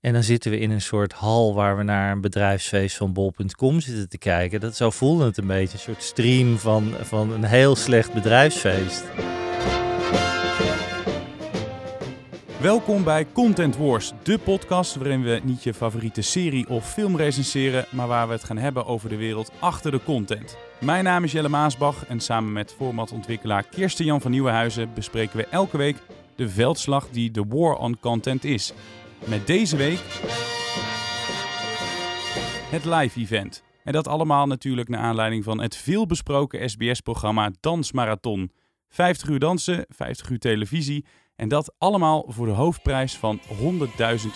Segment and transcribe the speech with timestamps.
[0.00, 3.80] En dan zitten we in een soort hal waar we naar een bedrijfsfeest van bol.com
[3.80, 4.60] zitten te kijken.
[4.60, 9.04] Dat, zo voelde het een beetje, een soort stream van, van een heel slecht bedrijfsfeest.
[12.60, 17.86] Welkom bij Content Wars, de podcast waarin we niet je favoriete serie of film recenseren,
[17.90, 20.56] maar waar we het gaan hebben over de wereld achter de content.
[20.80, 25.46] Mijn naam is Jelle Maasbach en samen met formatontwikkelaar Kirsten Jan van Nieuwenhuizen bespreken we
[25.46, 25.96] elke week
[26.36, 28.72] de veldslag die de War on Content is.
[29.26, 30.00] Met deze week
[32.70, 33.62] het live event.
[33.84, 38.52] En dat allemaal natuurlijk naar aanleiding van het veelbesproken SBS-programma Dansmarathon.
[38.88, 41.04] 50 uur dansen, 50 uur televisie
[41.36, 43.46] en dat allemaal voor de hoofdprijs van 100.000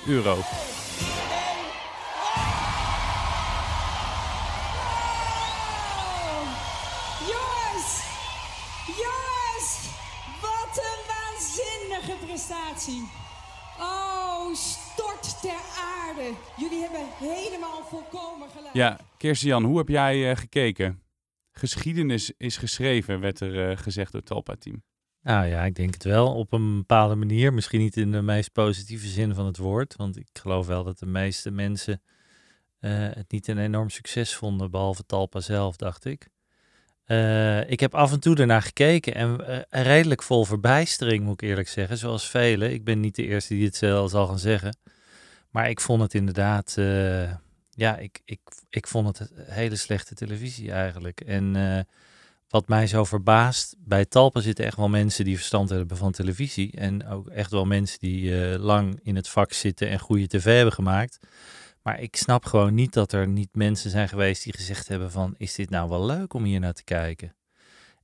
[0.07, 0.37] euro.
[7.33, 8.03] Jongens,
[8.87, 9.89] jongens,
[10.41, 13.22] wat een waanzinnige prestatie.
[16.57, 18.75] Jullie hebben helemaal volkomen gelijk.
[18.75, 21.03] Ja, Kirsten hoe heb jij eh, gekeken?
[21.53, 24.83] Geschiedenis is geschreven, werd er eh, gezegd door het Talpa-team.
[25.23, 27.53] Nou ja, ik denk het wel op een bepaalde manier.
[27.53, 29.97] Misschien niet in de meest positieve zin van het woord.
[29.97, 32.03] Want ik geloof wel dat de meeste mensen
[32.79, 34.71] eh, het niet een enorm succes vonden.
[34.71, 36.29] Behalve Talpa zelf, dacht ik.
[37.05, 41.49] Eh, ik heb af en toe ernaar gekeken en uh, redelijk vol verbijstering, moet ik
[41.49, 41.99] eerlijk zeggen.
[41.99, 42.73] Zoals velen.
[42.73, 44.77] Ik ben niet de eerste die het zal gaan zeggen.
[45.53, 46.75] Maar ik vond het inderdaad,
[47.71, 51.21] ja, ik, ik, ik vond het hele slechte televisie eigenlijk.
[51.21, 51.57] En
[52.53, 56.73] wat mij zo verbaast, bij Talpa zitten echt wel mensen die verstand hebben van televisie.
[56.73, 60.45] En ook echt wel mensen die uh, lang in het vak zitten en goede tv
[60.45, 61.19] hebben gemaakt.
[61.83, 65.35] Maar ik snap gewoon niet dat er niet mensen zijn geweest die gezegd hebben van,
[65.37, 67.35] is dit nou wel leuk om hier naar te kijken?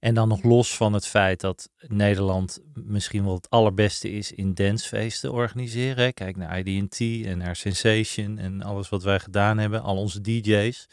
[0.00, 4.54] En dan nog los van het feit dat Nederland misschien wel het allerbeste is in
[4.54, 6.14] dancefeesten organiseren.
[6.14, 10.88] Kijk naar IDT en naar Sensation en alles wat wij gedaan hebben, al onze DJ's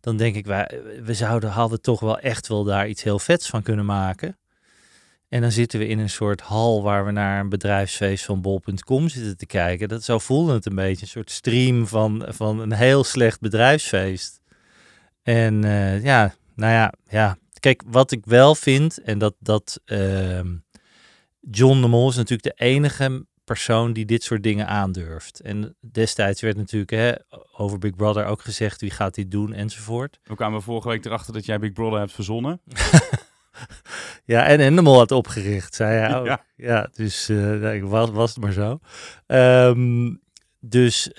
[0.00, 3.48] dan denk ik, wij, we zouden, hadden toch wel echt wel daar iets heel vets
[3.48, 4.38] van kunnen maken.
[5.28, 9.08] En dan zitten we in een soort hal waar we naar een bedrijfsfeest van bol.com
[9.08, 9.88] zitten te kijken.
[9.88, 14.40] Dat, zo voelde het een beetje, een soort stream van, van een heel slecht bedrijfsfeest.
[15.22, 20.40] En uh, ja, nou ja, ja, kijk, wat ik wel vind, en dat, dat uh,
[21.40, 25.40] John de Mol is natuurlijk de enige persoon die dit soort dingen aandurft.
[25.40, 27.12] En destijds werd natuurlijk hè,
[27.56, 30.18] over Big Brother ook gezegd wie gaat dit doen enzovoort.
[30.22, 32.60] We kwamen vorige week erachter dat jij Big Brother hebt verzonnen.
[34.24, 36.26] ja, en Endemol had opgericht, zei hij ook.
[36.30, 38.80] Ja, ja dus uh, was, was het maar zo.
[39.26, 40.20] Um,
[40.60, 41.14] dus uh,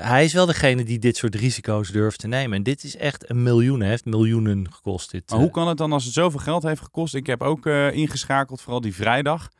[0.00, 2.56] hij is wel degene die dit soort risico's durft te nemen.
[2.56, 5.10] En dit is echt een miljoen, heeft miljoenen gekost.
[5.10, 7.14] Dit, maar hoe kan het dan als het zoveel geld heeft gekost?
[7.14, 9.50] Ik heb ook uh, ingeschakeld, vooral die vrijdag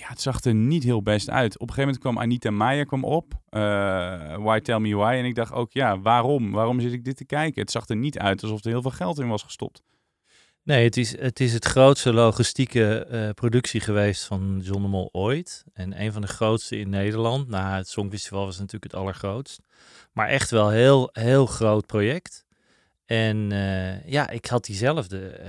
[0.00, 1.54] ja, het zag er niet heel best uit.
[1.54, 3.32] Op een gegeven moment kwam Anita Meijer kwam op.
[3.50, 5.14] Uh, why Tell Me Why.
[5.14, 6.50] En ik dacht ook, ja, waarom?
[6.50, 7.60] Waarom zit ik dit te kijken?
[7.60, 9.82] Het zag er niet uit alsof er heel veel geld in was gestopt.
[10.66, 15.08] Nee, het is het, is het grootste logistieke uh, productie geweest van John de Mol
[15.12, 15.64] ooit.
[15.72, 17.48] En een van de grootste in Nederland.
[17.48, 19.60] Na het Songfestival was natuurlijk het allergrootst.
[20.12, 22.44] Maar echt wel heel, heel groot project.
[23.04, 25.40] En uh, ja, ik had diezelfde,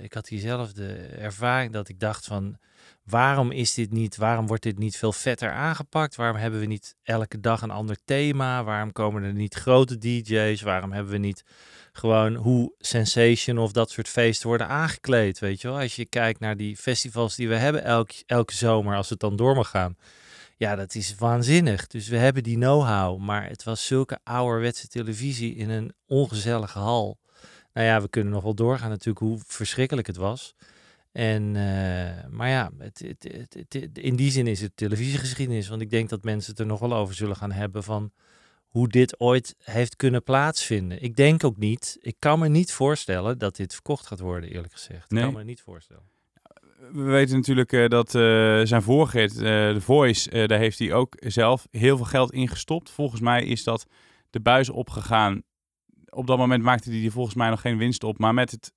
[0.00, 2.58] ik had diezelfde ervaring dat ik dacht van
[3.04, 6.16] waarom is dit niet, waarom wordt dit niet veel vetter aangepakt?
[6.16, 8.64] Waarom hebben we niet elke dag een ander thema?
[8.64, 10.62] Waarom komen er niet grote DJ's?
[10.62, 11.44] Waarom hebben we niet
[11.92, 15.38] gewoon hoe Sensation of dat soort feesten worden aangekleed?
[15.38, 18.96] Weet je wel, als je kijkt naar die festivals die we hebben elke, elke zomer,
[18.96, 19.96] als het dan door mag gaan.
[20.56, 21.86] Ja, dat is waanzinnig.
[21.86, 27.18] Dus we hebben die know-how, maar het was zulke ouderwetse televisie in een ongezellige hal.
[27.72, 30.54] Nou ja, we kunnen nog wel doorgaan natuurlijk hoe verschrikkelijk het was.
[31.12, 35.68] En, uh, maar ja, het, het, het, in die zin is het televisiegeschiedenis.
[35.68, 38.12] Want ik denk dat mensen het er nog wel over zullen gaan hebben van
[38.66, 41.02] hoe dit ooit heeft kunnen plaatsvinden.
[41.02, 44.72] Ik denk ook niet, ik kan me niet voorstellen dat dit verkocht gaat worden, eerlijk
[44.72, 45.10] gezegd.
[45.10, 45.24] Nee.
[45.24, 46.02] Ik kan me niet voorstellen.
[46.92, 48.22] We weten natuurlijk uh, dat uh,
[48.64, 52.90] zijn voorgeet, de Voice, daar heeft hij ook zelf heel veel geld in gestopt.
[52.90, 53.86] Volgens mij is dat
[54.30, 55.42] de buis opgegaan.
[56.08, 58.18] Op dat moment maakte hij volgens mij nog geen winst op.
[58.18, 58.72] Maar met het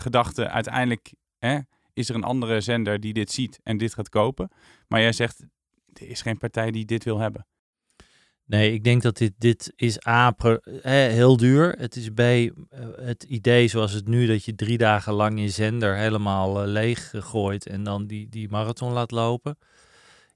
[0.00, 1.58] gedachte uiteindelijk hè,
[1.94, 4.50] is er een andere zender die dit ziet en dit gaat kopen.
[4.88, 5.44] Maar jij zegt,
[5.92, 7.46] er is geen partij die dit wil hebben.
[8.46, 10.34] Nee, ik denk dat dit, dit is A,
[10.82, 11.74] heel duur.
[11.78, 12.50] Het is B, eh,
[12.96, 17.12] het idee zoals het nu, dat je drie dagen lang je zender helemaal uh, leeg
[17.16, 19.58] gooit en dan die, die marathon laat lopen.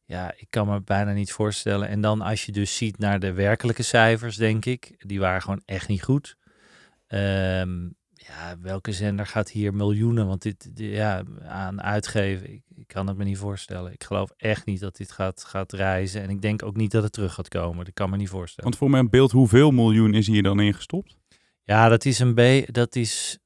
[0.05, 1.89] Ja, ik kan me bijna niet voorstellen.
[1.89, 5.63] En dan als je dus ziet naar de werkelijke cijfers, denk ik, die waren gewoon
[5.65, 6.37] echt niet goed.
[7.09, 7.97] Um,
[8.29, 12.53] ja, welke zender gaat hier miljoenen want dit, ja, aan uitgeven?
[12.53, 13.93] Ik, ik kan het me niet voorstellen.
[13.93, 16.23] Ik geloof echt niet dat dit gaat, gaat reizen.
[16.23, 17.85] En ik denk ook niet dat het terug gaat komen.
[17.85, 18.71] Dat kan me niet voorstellen.
[18.71, 21.17] Want voor mijn beeld, hoeveel miljoen is hier dan ingestopt?
[21.63, 22.73] Ja, dat is een B.
[22.75, 23.39] Dat is,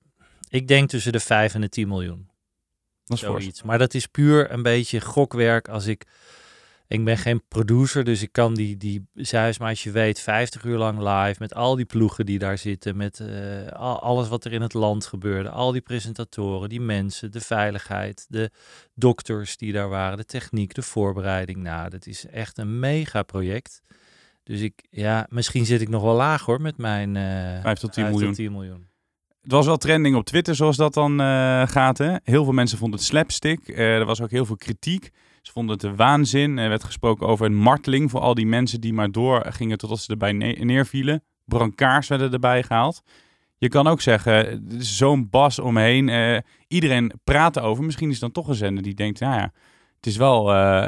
[0.49, 2.29] ik denk tussen de 5 en de 10 miljoen.
[3.05, 3.25] Dat is.
[3.25, 3.63] Zoiets.
[3.63, 5.69] Maar dat is puur een beetje gokwerk.
[5.69, 6.07] Als ik,
[6.93, 10.65] ik ben geen producer, dus ik kan die, die zuis, maar als je weet, 50
[10.65, 14.45] uur lang live met al die ploegen die daar zitten, met eh, al- alles wat
[14.45, 18.51] er in het land gebeurde, al die presentatoren, die mensen, de veiligheid, de
[18.95, 21.59] dokters die daar waren, de techniek, de voorbereiding.
[21.59, 23.81] Nou, dat is echt een mega project.
[24.43, 27.93] Dus ik, ja, misschien zit ik nog wel laag hoor met mijn eh 5 tot
[27.93, 28.35] 10 5 miljoen.
[28.35, 28.87] 10 miljoen.
[29.43, 31.99] Het was wel trending op Twitter, zoals dat dan eh, gaat.
[31.99, 32.17] Hè?
[32.23, 33.69] Heel veel mensen vonden het slapstick.
[33.69, 35.11] Er was ook heel veel kritiek.
[35.43, 36.59] Ze vonden het waanzin.
[36.59, 40.11] Er werd gesproken over een marteling voor al die mensen die maar doorgingen totdat ze
[40.11, 41.23] erbij ne- neervielen.
[41.45, 43.03] Brancards werden erbij gehaald.
[43.59, 46.09] Je kan ook zeggen, zo'n bas omheen.
[46.09, 47.85] Eh, iedereen praat erover.
[47.85, 49.53] Misschien is dan toch een zender die denkt, nou ja,
[49.97, 50.83] het is wel, eh,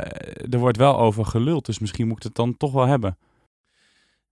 [0.51, 1.67] er wordt wel over geluld.
[1.67, 3.19] Dus misschien moet ik het dan toch wel hebben.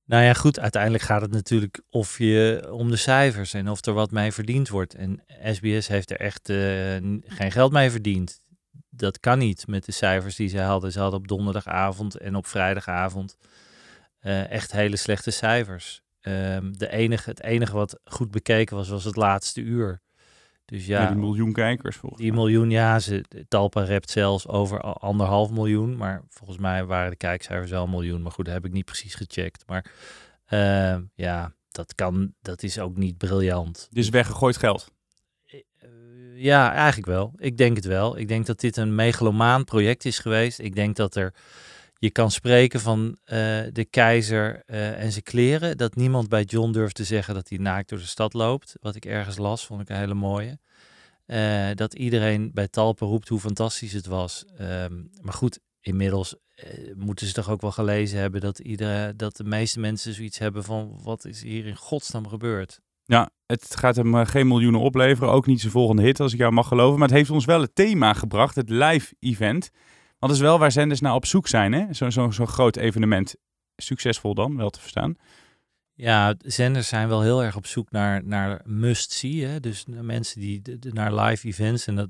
[0.05, 3.93] Nou ja, goed, uiteindelijk gaat het natuurlijk of je om de cijfers en of er
[3.93, 4.95] wat mee verdiend wordt.
[4.95, 6.57] En SBS heeft er echt eh,
[7.27, 8.41] geen geld mee verdiend.
[8.95, 10.93] Dat kan niet met de cijfers die ze hadden.
[10.93, 13.37] Ze hadden op donderdagavond en op vrijdagavond
[14.19, 16.03] eh, echt hele slechte cijfers.
[16.21, 20.01] Ehm, de enige, het enige wat goed bekeken was, was het laatste uur.
[20.65, 21.01] Dus Ja.
[21.01, 25.97] ja, die miljoen kijkers volgens die miljoen, ja, ze, Talpa rept zelfs over anderhalf miljoen.
[25.97, 28.23] Maar volgens mij waren de kijkcijfers wel een miljoen.
[28.23, 29.65] Maar goed, dat heb ik niet precies gecheckt.
[29.67, 29.93] Maar
[30.45, 33.89] eh, ja, dat kan, dat is ook niet briljant.
[33.91, 34.93] Dit is weggegooid geld.
[36.43, 37.33] Ja, eigenlijk wel.
[37.37, 38.19] Ik denk het wel.
[38.19, 40.59] Ik denk dat dit een megalomaan project is geweest.
[40.59, 41.35] Ik denk dat er,
[41.99, 43.37] je kan spreken van eh,
[43.73, 45.77] de keizer eh, en zijn kleren.
[45.77, 48.77] Dat niemand bij John durft te zeggen dat hij naakt door de stad loopt.
[48.81, 50.59] Wat ik ergens las, vond ik een hele mooie.
[51.27, 54.45] Eh, dat iedereen bij Talpen roept hoe fantastisch het was.
[54.57, 56.35] Ehm, maar goed, inmiddels
[56.95, 60.65] moeten ze toch ook wel gelezen hebben dat, iedere, dat de meeste mensen zoiets hebben
[60.65, 62.81] van wat is hier in godsnaam gebeurd.
[63.05, 65.33] Ja, het gaat hem eh, geen miljoenen opleveren.
[65.33, 66.99] Ook niet zijn volgende hit, als ik jou mag geloven.
[66.99, 69.71] Maar het heeft ons wel het thema gebracht, het live event.
[70.19, 71.85] Want dat is wel waar zenders naar op zoek zijn, hè?
[71.91, 73.35] Zo'n zo, zo'n groot evenement.
[73.77, 75.17] Succesvol dan, wel te verstaan.
[75.95, 79.45] Ja, zenders zijn wel heel erg op zoek naar, naar must-see.
[79.45, 79.61] hè.
[79.61, 82.09] Dus mensen die naar live events en dat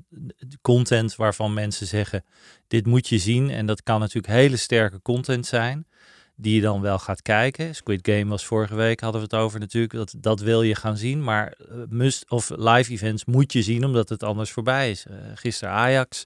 [0.61, 2.23] content waarvan mensen zeggen:
[2.67, 3.49] dit moet je zien.
[3.49, 5.87] En dat kan natuurlijk hele sterke content zijn,
[6.35, 7.75] die je dan wel gaat kijken.
[7.75, 9.93] Squid Game was vorige week, hadden we het over natuurlijk.
[9.93, 13.85] Dat, dat wil je gaan zien, maar eh, must of live events moet je zien,
[13.85, 15.05] omdat het anders voorbij is.
[15.05, 16.25] Eh gisteren Ajax,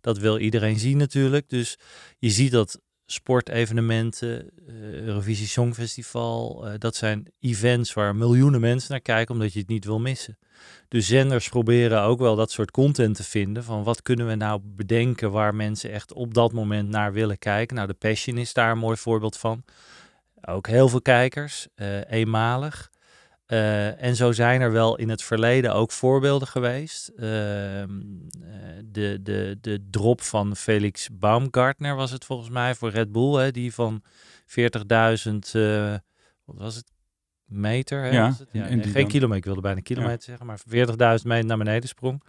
[0.00, 1.48] dat wil iedereen zien natuurlijk.
[1.48, 1.78] Dus
[2.18, 9.00] je ziet dat sportevenementen, eh, Eurovisie Songfestival, eh, dat zijn events waar miljoenen mensen naar
[9.00, 10.38] kijken omdat je het niet wil missen.
[10.88, 14.60] Dus zenders proberen ook wel dat soort content te vinden van wat kunnen we nou
[14.64, 17.76] bedenken waar mensen echt op dat moment naar willen kijken.
[17.76, 19.64] Nou, de Passion is daar een mooi voorbeeld van.
[20.40, 22.90] Ook heel veel kijkers, eh, eenmalig.
[23.46, 27.08] Eh, en zo zijn er wel in het verleden ook voorbeelden geweest.
[27.08, 27.88] Ehm, eh,
[28.84, 33.34] de, de, de drop van Felix Baumgartner was het volgens mij voor Red Bull.
[33.34, 34.02] Hè, die van
[34.46, 35.94] 40.000, eh,
[36.44, 36.90] wat was het,
[37.44, 38.02] meter?
[38.02, 38.48] Hè, Ja, het?
[38.52, 40.46] ja en nee, die geen kilometer, ik wilde bijna kilometer zeggen.
[40.46, 42.22] Maar 40.000 meter naar beneden sprong.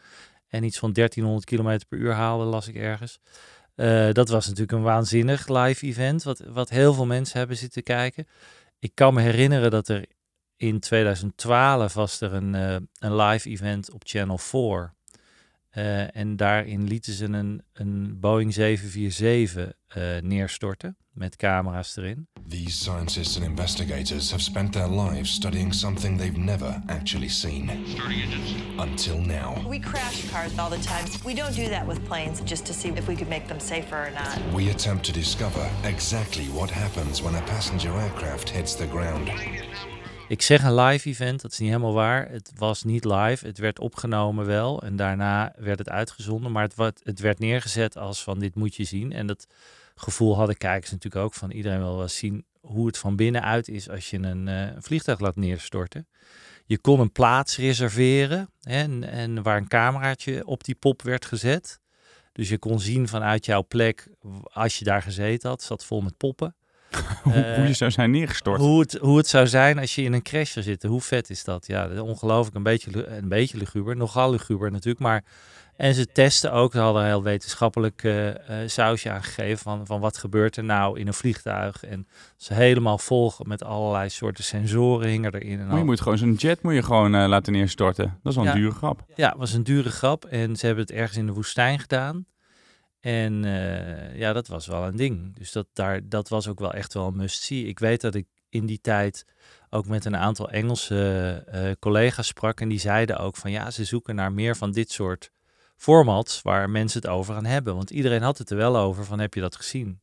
[0.48, 3.20] En iets van 1300 kilometer per uur haalde, las ik ergens.
[4.12, 8.28] Dat was natuurlijk een waanzinnig live event, wat, wat heel veel mensen hebben zitten kijken.
[8.80, 10.06] Ik kan me herinneren dat er
[10.58, 14.96] in 2012 was er een, eh, een live event op Channel 4.
[15.70, 22.28] Eh, en daarin lieten ze een, een Boeing 747 eh, neerstorten met camera's erin.
[22.48, 27.70] These scientists and investigators have spent their lives studying something they've never actually seen.
[28.78, 29.68] Until now.
[29.70, 31.24] We crash cars all the time.
[31.24, 33.96] We don't do that with planes just to see if we could make them safer
[33.96, 34.54] or not.
[34.54, 39.30] We attempt to discover exactly what happens when a passenger aircraft hits the ground.
[40.30, 42.30] Ik zeg een live event, dat is niet helemaal waar.
[42.30, 46.52] Het was niet live, het werd opgenomen wel en daarna werd het uitgezonden.
[46.52, 49.12] Maar het, het werd neergezet als van dit moet je zien.
[49.12, 49.48] En dat
[49.96, 53.90] gevoel hadden kijkers natuurlijk ook van iedereen wil wel zien hoe het van binnenuit is
[53.90, 56.08] als je een, eh, vliegtuig laat neerstorten.
[56.66, 61.26] Je kon een plaats reserveren hè, en, en waar een cameraatje op die pop werd
[61.26, 61.80] gezet.
[62.32, 64.08] Dus je kon zien vanuit jouw plek,
[64.44, 66.56] als je daar gezeten had, zat vol met poppen.
[67.24, 68.60] Hoe, Eh, hoe je zou zijn neergestort.
[68.62, 70.90] hoe het, hoe het zou zijn als je in een crash zou zitten.
[70.90, 71.68] Hoe vet is dat?
[71.68, 72.56] Ja, dat ongelooflijk.
[72.56, 73.96] Een beetje, een beetje luguber.
[73.96, 75.00] Nogal luguber natuurlijk.
[75.00, 75.24] Maar
[75.76, 78.30] En ze testen ook, ze hadden een heel wetenschappelijk uh,
[78.66, 81.84] sausje aangegeven van, van wat gebeurt er nou in een vliegtuig.
[81.84, 85.60] En ze helemaal volgen met allerlei soorten sensoren hingen erin.
[85.60, 88.20] En maar je moet gewoon zo'n jet moet je gewoon uh, laten neerstorten.
[88.24, 89.04] Dat is wel een dure grap.
[89.16, 90.26] Ja, het was een dure grap.
[90.26, 92.26] En ze hebben het ergens in de woestijn gedaan.
[93.08, 93.44] En
[94.14, 95.36] ja, dat was wel een ding.
[95.36, 97.66] Dus dat, daar, dat was ook wel echt wel een must-see.
[97.66, 99.26] Ik weet dat ik in die tijd
[99.70, 102.62] ook met een aantal Engelse collega's sprak.
[102.62, 105.32] En die zeiden ook van ja, ze zoeken naar meer van dit soort
[105.76, 107.76] formats waar mensen het over gaan hebben.
[107.76, 110.02] Want iedereen had het er wel over van heb je dat gezien?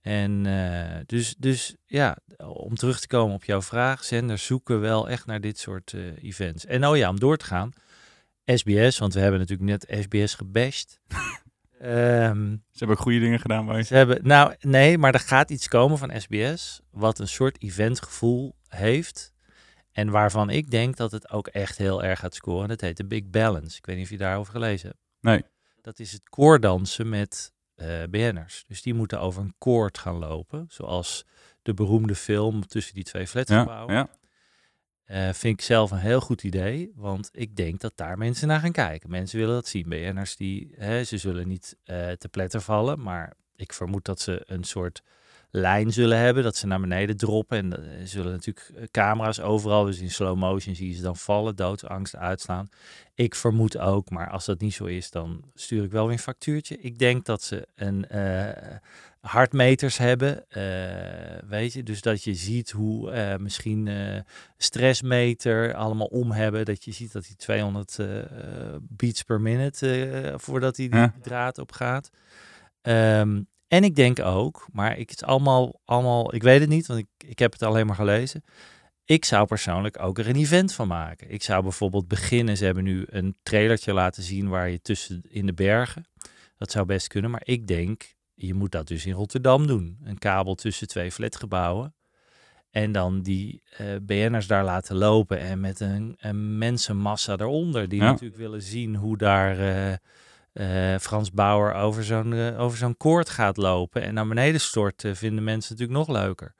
[0.00, 2.16] En uh, dus, dus ja,
[2.46, 6.66] om terug te komen op jouw vraag, zenders zoeken wel echt naar dit soort events.
[6.66, 7.72] En oh ja, om door te gaan,
[8.44, 11.00] SBS, want we hebben natuurlijk net SBS gebashed.
[11.82, 15.68] um, ze hebben goede dingen gedaan bij Ze hebben, nou nee, maar er gaat iets
[15.68, 19.34] komen van SBS wat een soort eventgevoel heeft.
[19.92, 22.68] En waarvan ik denk dat het ook echt heel erg gaat scoren.
[22.68, 23.76] Dat heet de Big Balance.
[23.76, 25.00] Ik weet niet of je daarover gelezen hebt.
[25.20, 25.44] Nee.
[25.80, 28.64] Dat is het koordansen met uh, BN'ers.
[28.66, 30.64] Dus die moeten over een koord gaan lopen.
[30.68, 31.24] Zoals
[31.62, 33.94] de beroemde film tussen die twee flatgebouwen.
[33.94, 34.08] Ja, ja.
[35.10, 38.60] Uh, vind ik zelf een heel goed idee, want ik denk dat daar mensen naar
[38.60, 39.10] gaan kijken.
[39.10, 39.88] Mensen willen dat zien.
[39.88, 44.64] BN'ers die, ze zullen niet uh, te pletter vallen, maar ik vermoed dat ze een
[44.64, 45.02] soort
[45.56, 47.58] lijn zullen hebben, dat ze naar beneden droppen.
[47.58, 51.02] En er eh, zullen natuurlijk eh, camera's overal, dus in slow motion zie je ze
[51.02, 52.68] dan vallen, doodsangst uitslaan.
[53.14, 56.18] Ik vermoed ook, maar als dat niet zo is, dan stuur ik wel weer een
[56.18, 56.78] factuurtje.
[56.80, 58.48] Ik denk dat ze een uh,
[59.20, 63.88] hartmeters hebben, uh, weet je, dus dat je ziet hoe uh, misschien
[64.56, 67.98] stressmeter allemaal om hebben, dat je ziet dat die 200
[68.80, 72.10] beats per minute voordat hij die, draad op gaat.
[72.82, 77.00] Um, en ik denk ook, maar ik, het allemaal, allemaal, ik weet het niet, want
[77.00, 78.44] ik, ik heb het alleen maar gelezen.
[79.04, 81.30] Ik zou persoonlijk ook er een event van maken.
[81.30, 85.46] Ik zou bijvoorbeeld beginnen, ze hebben nu een trailertje laten zien waar je tussen in
[85.46, 86.04] de bergen.
[86.56, 89.98] Dat zou best kunnen, maar ik denk, je moet dat dus in Rotterdam doen.
[90.04, 91.94] Een kabel tussen twee flatgebouwen.
[92.70, 97.88] En dan die uh, BN'ers daar laten lopen en met een, een mensenmassa eronder.
[97.88, 99.58] Die natuurlijk willen zien hoe daar...
[99.58, 99.94] Uh,
[100.60, 105.04] uh, Frans Bauer over zo'n uh, over zo'n koord gaat lopen en naar beneden stort,
[105.04, 106.54] uh, vinden mensen natuurlijk nog leuker.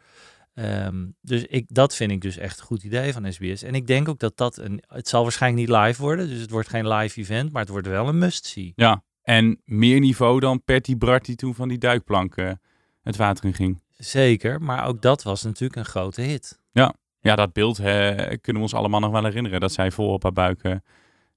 [0.55, 3.62] Um, dus ik, dat vind ik dus echt een goed idee van SBS.
[3.62, 4.83] En ik denk ook dat dat een.
[4.87, 7.87] Het zal waarschijnlijk niet live worden, dus het wordt geen live event, maar het wordt
[7.87, 8.73] wel een must-see.
[8.76, 12.61] Ja, en meer niveau dan Perty Bart die toen van die duikplanken
[13.03, 13.83] het water in ging.
[13.97, 16.61] Zeker, maar ook dat was natuurlijk een grote hit.
[16.73, 19.61] Ja, ja dat beeld hè, kunnen we ons allemaal nog wel herinneren.
[19.61, 20.62] Dat zij vol op haar buik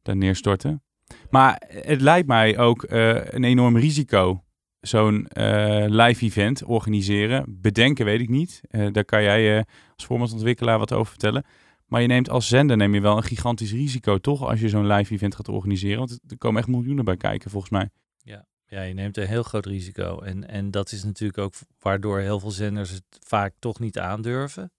[0.01, 0.83] daar neerstorten.
[1.29, 4.43] Maar het lijkt mij ook uh, een enorm risico.
[4.79, 7.45] Zo'n uh, live event organiseren.
[7.61, 8.61] Bedenken weet ik niet.
[8.69, 11.45] Uh, daar kan jij als formatontwikkelaar wat over vertellen.
[11.89, 14.43] Maar je neemt als zender neem je wel een gigantisch risico, toch?
[14.43, 15.97] Als je zo'n live event gaat organiseren.
[15.97, 17.89] Want er komen echt miljoenen bij kijken, volgens mij.
[18.17, 20.19] Ja, ja je neemt een heel groot risico.
[20.19, 24.71] En, en dat is natuurlijk ook waardoor heel veel zenders het vaak toch niet aandurven.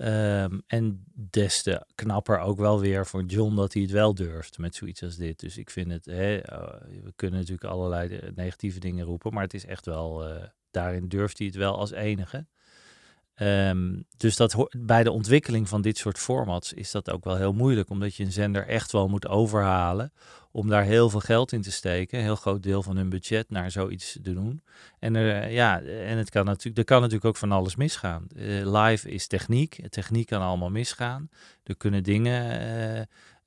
[0.00, 4.58] Um, en des te knapper ook wel weer voor John dat hij het wel durft
[4.58, 5.40] met zoiets als dit.
[5.40, 6.68] Dus ik vind het, hè, uh,
[7.02, 11.38] we kunnen natuurlijk allerlei negatieve dingen roepen, maar het is echt wel, uh, daarin durft
[11.38, 12.46] hij het wel als enige.
[13.40, 17.52] Um, dus dat bij de ontwikkeling van dit soort formats is dat ook wel heel
[17.52, 20.12] moeilijk, omdat je een zender echt wel moet overhalen
[20.58, 23.50] om daar heel veel geld in te steken, een heel groot deel van hun budget
[23.50, 24.62] naar zoiets te doen.
[24.98, 28.26] En, er, ja, en het kan natuurlijk, er kan natuurlijk ook van alles misgaan.
[28.36, 31.30] Uh, live is techniek, techniek kan allemaal misgaan.
[31.64, 32.60] Er kunnen dingen,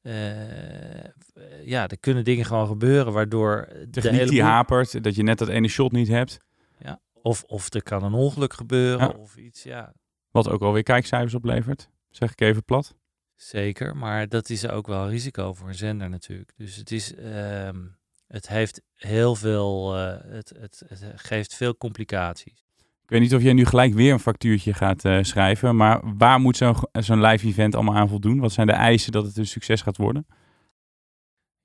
[0.04, 5.16] uh, uh, ja, er kunnen dingen gewoon gebeuren waardoor techniek de hele die hapert, dat
[5.16, 6.40] je net dat ene shot niet hebt.
[6.84, 9.16] Ja, of, of er kan een ongeluk gebeuren ja.
[9.18, 9.94] of iets, ja.
[10.32, 12.96] Wat ook alweer kijkcijfers oplevert, zeg ik even plat.
[13.42, 16.54] Zeker, maar dat is ook wel een risico voor een zender natuurlijk.
[16.58, 22.66] Dus het is, um, het heeft heel veel, uh, het, het, het, geeft veel complicaties.
[22.78, 26.40] Ik weet niet of jij nu gelijk weer een factuurtje gaat uh, schrijven, maar waar
[26.40, 28.40] moet zo'n zo'n live event allemaal aan voldoen?
[28.40, 30.26] Wat zijn de eisen dat het een succes gaat worden?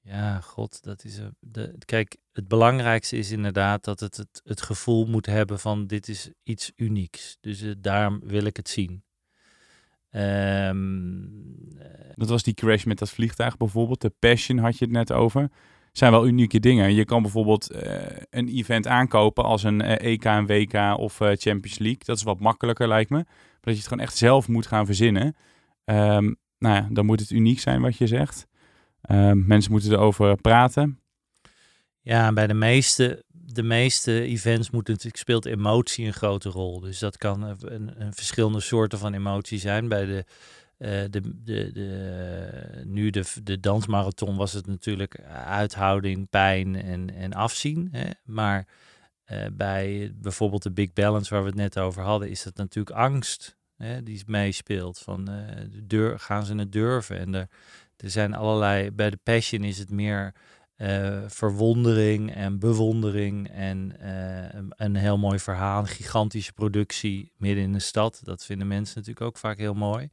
[0.01, 1.37] Ja, god, dat is een.
[1.41, 6.09] De, kijk, het belangrijkste is inderdaad dat het, het het gevoel moet hebben van dit
[6.09, 7.37] is iets unieks.
[7.41, 9.05] Dus daarom wil ik het zien.
[10.11, 11.45] Um,
[12.15, 14.01] dat was die crash met dat vliegtuig bijvoorbeeld.
[14.01, 15.51] De Passion had je het net over.
[15.93, 16.95] Zijn wel unieke dingen.
[16.95, 17.81] Je kan bijvoorbeeld uh,
[18.31, 22.03] een event aankopen als een uh, EK, een WK of uh, Champions League.
[22.05, 23.17] Dat is wat makkelijker lijkt me.
[23.17, 23.27] Maar
[23.61, 25.37] dat je het gewoon echt zelf moet gaan verzinnen.
[25.85, 28.47] Um, nou ja, dan moet het uniek zijn wat je zegt.
[29.11, 31.01] Um, mensen moeten erover praten.
[32.01, 36.81] Ja, bij de meeste de meeste events moeten natuurlijk, speelt emotie een grote rol.
[36.81, 39.89] Dus dat kan een, een verschillende soorten van emotie zijn.
[39.89, 40.25] Bij de
[40.77, 47.33] eh, de, de, de, nu de, de dansmarathon was het natuurlijk uithouding, pijn en, en
[47.33, 47.89] afzien.
[47.93, 48.11] Hè?
[48.25, 48.67] Maar
[49.25, 52.97] eh, bij bijvoorbeeld de Big Balance waar we het net over hadden, is dat natuurlijk
[52.97, 54.99] angst hè, die meespeelt.
[54.99, 55.37] Van uh,
[55.83, 57.19] deur, gaan ze het durven?
[57.19, 57.49] En er,
[57.97, 60.35] er zijn allerlei, bij de Passion is het meer
[60.79, 67.73] uh, verwondering en bewondering en uh, een heel mooi verhaal, een gigantische productie midden in
[67.73, 68.21] de stad.
[68.25, 70.09] Dat vinden mensen natuurlijk ook vaak heel mooi.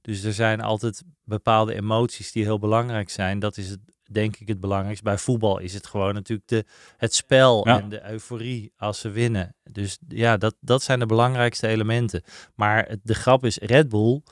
[0.00, 3.38] Dus er zijn altijd bepaalde emoties die heel belangrijk zijn.
[3.38, 5.04] Dat is het, denk ik het belangrijkste.
[5.04, 6.64] Bij voetbal is het gewoon natuurlijk de,
[6.96, 7.80] het spel Ja.
[7.80, 9.56] en de euforie als ze winnen.
[9.70, 12.22] Dus ja, dat, dat zijn de belangrijkste elementen.
[12.54, 14.22] Maar het, de grap is, Red Bull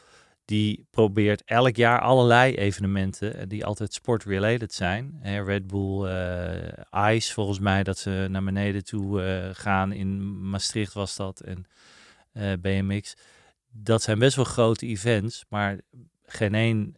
[0.47, 5.19] die probeert elk jaar allerlei evenementen eh, die altijd sport-related zijn.
[5.21, 9.93] Hè, Red Bull eh, Ice, volgens mij, dat ze naar beneden toe eh, gaan.
[9.93, 11.67] In Maastricht was dat en
[12.61, 13.17] BMX.
[13.71, 15.81] Dat zijn best wel grote events, maar
[16.27, 16.97] geen één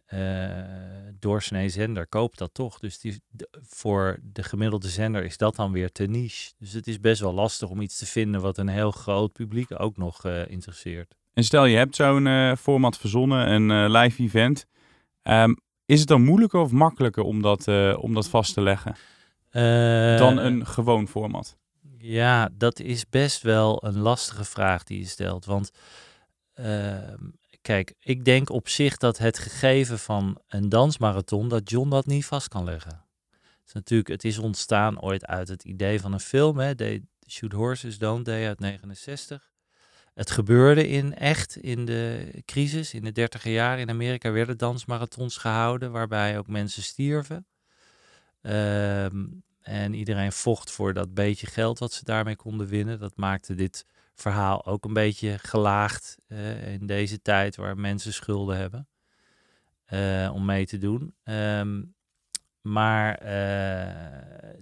[1.19, 2.79] doorsnee zender koopt dat toch.
[2.79, 3.21] Dus die,
[3.61, 6.51] voor de gemiddelde zender is dat dan weer te niche.
[6.57, 9.81] Dus het is best wel lastig om iets te vinden wat een heel groot publiek
[9.81, 11.15] ook nog interesseert.
[11.39, 14.65] En stel je hebt zo'n eh, format verzonnen, een eh, live event.
[15.21, 15.53] Ehm,
[15.85, 18.95] is het dan moeilijker of makkelijker om dat, eh, om dat vast te leggen
[20.17, 21.57] dan een gewoon format?
[21.97, 25.45] Ja, dat is best wel een lastige vraag die je stelt.
[25.45, 25.71] Want
[26.53, 27.29] ehm,
[27.61, 32.25] kijk, ik denk op zich dat het gegeven van een dansmarathon, dat John dat niet
[32.25, 33.05] vast kan leggen.
[33.29, 37.01] Het is natuurlijk, het is ontstaan ooit uit het idee van een film, hè, They
[37.27, 39.48] Shoot Horses Don't They uit 69.
[40.13, 45.37] Het gebeurde in echt in de crisis, in de dertiger jaren in Amerika werden dansmarathons
[45.37, 47.45] gehouden, waarbij ook mensen stierven.
[48.41, 49.25] Ehm,
[49.61, 52.99] en iedereen vocht voor dat beetje geld wat ze daarmee konden winnen.
[52.99, 53.85] Dat maakte dit
[54.15, 58.87] verhaal ook een beetje gelaagd eh, in deze tijd waar mensen schulden hebben
[59.85, 61.15] eh, om mee te doen.
[61.23, 61.83] Ehm,
[62.61, 64.59] maar eh,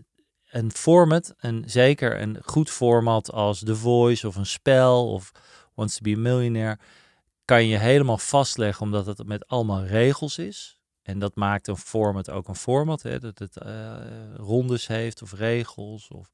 [0.50, 5.32] een format, een, zeker een goed format als The Voice of een spel of
[5.74, 6.80] Wants to be a Millionaire,
[7.46, 10.80] kan je helemaal vastleggen omdat het met allemaal regels is.
[11.02, 13.96] En dat maakt een format ook een format, hè, dat het eh,
[14.36, 16.08] rondes heeft of regels.
[16.08, 16.32] Of...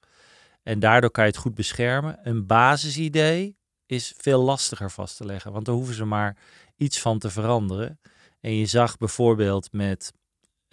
[0.63, 2.19] En daardoor kan je het goed beschermen.
[2.23, 6.37] Een basisidee is veel lastiger vast te leggen, want daar hoeven ze maar
[6.77, 7.99] iets van te veranderen.
[8.39, 10.13] En je zag bijvoorbeeld met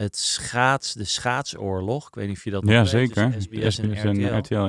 [0.02, 3.32] het schaats, de schaatsoorlog, ik weet niet of je dat nog Ja, weet, zeker.
[3.32, 4.68] tussen SBS, en SBS en RTL.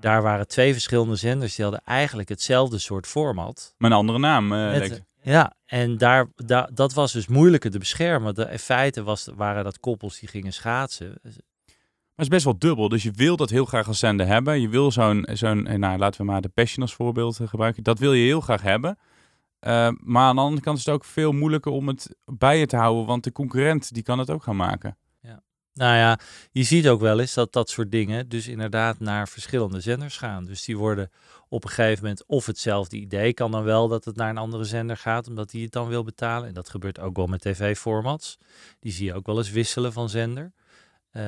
[0.00, 3.74] Daar waren twee verschillende zenders, die hadden eigenlijk hetzelfde soort format.
[3.78, 4.52] Maar een andere naam.
[4.52, 8.34] eh, Met- ja, en daar, daar, dat was dus moeilijker te beschermen.
[8.34, 11.06] De, in feite was, waren dat koppels die gingen schaatsen.
[11.22, 11.32] Maar
[12.24, 12.88] het is best wel dubbel.
[12.88, 14.60] Dus je wil dat heel graag als zender hebben.
[14.60, 17.82] Je wil zo'n, zo'n eh, nou, laten we maar de Passion als voorbeeld eh, gebruiken.
[17.82, 18.98] Dat wil je heel graag hebben.
[19.64, 22.66] Eh, maar aan de andere kant is het ook veel moeilijker om het bij je
[22.66, 23.06] te houden.
[23.06, 24.96] Want de concurrent die kan het ook gaan maken.
[25.74, 26.18] Nou ja,
[26.52, 30.44] je ziet ook wel eens dat dat soort dingen dus inderdaad naar verschillende zenders gaan.
[30.44, 31.10] Dus die worden
[31.48, 34.64] op een gegeven moment of hetzelfde idee kan dan wel dat het naar een andere
[34.64, 36.48] zender gaat, omdat die het dan wil betalen.
[36.48, 38.38] En dat gebeurt ook wel met tv-formats.
[38.80, 40.52] Die zie je ook wel eens wisselen van zender.
[41.10, 41.22] Eh,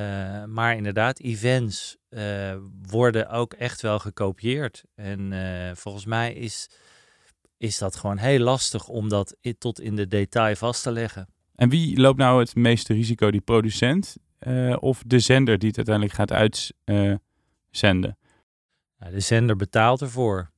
[0.45, 4.85] maar inderdaad, events eh, worden ook echt wel gekopieerd.
[4.95, 5.33] En
[5.77, 6.71] volgens mij is,
[7.59, 11.29] is dat gewoon heel lastig om dat tot in de detail vast te leggen.
[11.55, 13.31] En wie loopt nou het meeste risico?
[13.31, 18.19] Die producent eh, of de zender die het uiteindelijk gaat uitzenden?
[18.99, 20.51] Nou, de zender betaalt ervoor.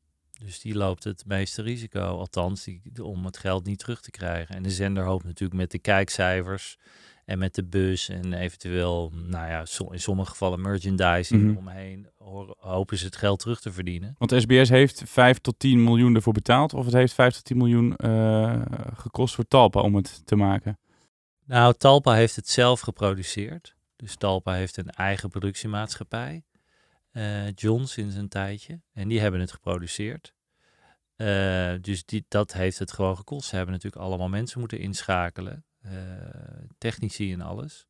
[0.45, 2.01] Dus die loopt het meeste risico.
[2.01, 4.55] Althans, die, om het geld niet terug te krijgen.
[4.55, 6.77] En de zender hoopt natuurlijk met de kijkcijfers
[7.29, 9.61] en met de bus en eventueel, nou ja,
[9.91, 11.57] in sommige gevallen merchandising Mhm.
[11.57, 12.09] omheen,
[12.59, 14.15] hopen ze het geld terug te verdienen.
[14.19, 16.75] Want SBS heeft 5 tot 10 miljoen ervoor betaald.
[16.75, 18.63] Of het heeft 5 tot 10 miljoen eh,
[18.95, 20.79] gekost voor Talpa om het te maken.
[21.45, 23.77] Nou, Talpa heeft het zelf geproduceerd.
[23.97, 26.43] Dus Talpa heeft een eigen productiemaatschappij.
[27.13, 28.81] eh John sinds een tijdje.
[28.93, 30.35] En die hebben het geproduceerd.
[31.17, 33.49] Eh, dus die, dat heeft het gewoon gekost.
[33.49, 35.65] Ze hebben natuurlijk allemaal mensen moeten inschakelen.
[35.83, 35.93] Eh,
[36.79, 37.87] technici en alles.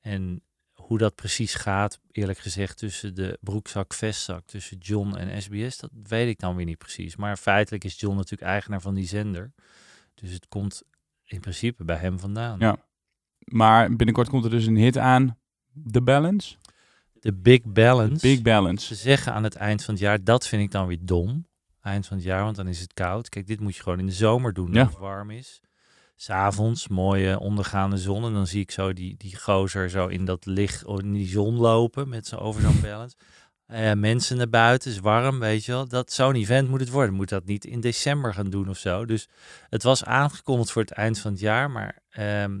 [0.00, 0.42] En
[0.72, 6.28] hoe dat precies gaat, eerlijk gezegd, tussen de broekzak-vestzak, tussen John en SBS, dat weet
[6.28, 7.16] ik dan weer niet precies.
[7.16, 9.52] Maar feitelijk is John natuurlijk eigenaar van die zender.
[10.14, 10.82] Dus het komt
[11.24, 12.58] in principe bij hem vandaan.
[12.58, 12.76] Ja.
[13.44, 15.38] Maar binnenkort komt er dus een hit aan.
[15.90, 16.56] The Balance.
[17.12, 18.20] De Big Balance.
[18.26, 18.94] Big Ze Balance.
[18.94, 21.46] zeggen aan het eind van het jaar, dat vind ik dan weer dom.
[21.80, 23.28] Eind van het jaar, want dan is het koud.
[23.28, 24.80] Kijk, dit moet je gewoon in de zomer doen, Ja.
[24.82, 25.60] als het warm is.
[26.20, 28.24] S'avonds, mooie ondergaande zon.
[28.24, 31.28] En dan zie ik zo die, die gozer zo in dat licht, oh, in die
[31.28, 33.16] zon lopen met zo over zo'n balance.
[33.66, 35.88] Eh, mensen naar buiten, is warm, weet je wel.
[35.88, 37.14] Dat zo'n event moet het worden.
[37.14, 39.04] Moet dat niet in december gaan doen of zo.
[39.04, 39.28] Dus
[39.68, 42.60] het was aangekondigd voor het eind van het jaar, maar ehm,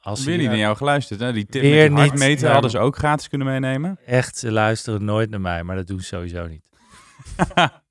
[0.00, 1.20] als Weer niet naar jou geluisterd.
[1.20, 1.32] Hè?
[1.32, 2.52] Die tip Weer met die niet, ja.
[2.52, 3.98] hadden ze ook gratis kunnen meenemen.
[4.06, 6.68] echt, ze luisteren nooit naar mij, maar dat doen ze sowieso niet.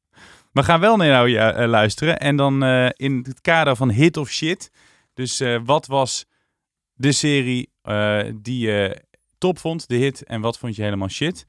[0.53, 2.19] We gaan wel naar jou ja, eh, luisteren.
[2.19, 4.71] En dan eh, in het kader van hit of shit.
[5.13, 6.25] Dus eh, wat was
[6.93, 9.01] de serie eh, die je
[9.37, 11.45] top vond, de hit, en wat vond je helemaal shit?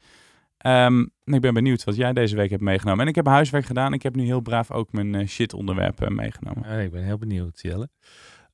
[0.59, 3.01] Ehm, ik ben benieuwd wat jij deze week hebt meegenomen.
[3.03, 3.93] En ik heb huiswerk gedaan.
[3.93, 6.71] Ik heb nu heel braaf ook mijn eh, shit onderwerpen meegenomen.
[6.77, 7.89] Oh, ik ben heel benieuwd, Jelle.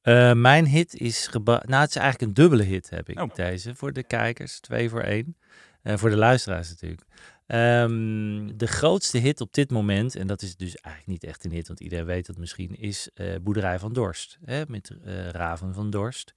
[0.03, 3.35] Eh, mijn hit is geba- Nou, het is eigenlijk een dubbele hit, heb ik Oh.
[3.35, 3.75] deze.
[3.75, 5.37] Voor de kijkers, twee voor één.
[5.83, 7.03] Eh, voor de luisteraars natuurlijk.
[7.51, 11.51] Ehm, de grootste hit op dit moment, en dat is dus eigenlijk niet echt een
[11.51, 14.39] hit, want iedereen weet dat misschien, is eh, Boerderij van Dorst.
[14.45, 16.35] Hè, met eh, Raven van Dorst.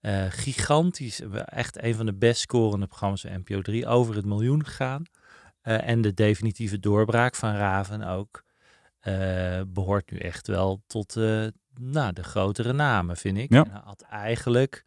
[0.00, 4.64] Eh, gigantisch, echt een van de best scorende programma's van NPO 3, over het miljoen
[4.64, 5.02] gegaan.
[5.62, 8.44] En de definitieve doorbraak van Raven ook.
[9.00, 11.14] eh, behoort nu echt wel tot
[11.74, 13.52] nou, de grotere namen, vind ik.
[13.52, 13.64] Ja.
[13.64, 14.84] En had eigenlijk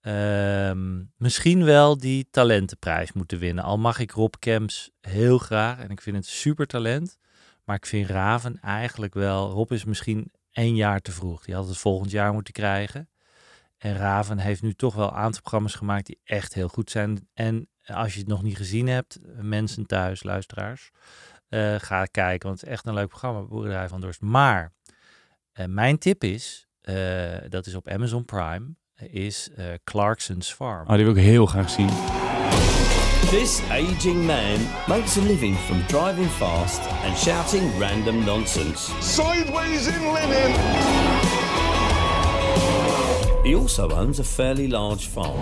[0.00, 3.64] ehm, misschien wel die talentenprijs moeten winnen.
[3.64, 7.18] Al mag ik Rob Kemps heel graag en ik vind het super talent.
[7.64, 9.50] Maar ik vind Raven eigenlijk wel...
[9.50, 11.44] Rob is misschien één jaar te vroeg.
[11.44, 13.08] Die had het volgend jaar moeten krijgen.
[13.78, 17.28] En Raven heeft nu toch wel een aantal programma's gemaakt die echt heel goed zijn.
[17.34, 20.90] En als je het nog niet gezien hebt, mensen thuis, luisteraars,
[21.48, 22.48] eh, ga kijken.
[22.48, 24.20] Want het is echt een leuk programma, Boerderij van Dorst.
[24.20, 24.72] Maar
[25.52, 28.74] eh, mijn tip is, eh, dat is op Amazon Prime,
[29.10, 30.86] is eh, Clarkson's Farm.
[30.88, 31.88] Oh, die wil ik heel graag zien.
[33.30, 38.90] This aging man makes a living from driving fast and shouting random nonsense.
[39.00, 40.52] Sideways in linen.
[43.42, 45.38] He also owns a fairly large farm,